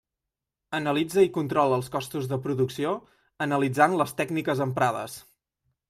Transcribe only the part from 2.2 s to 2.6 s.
de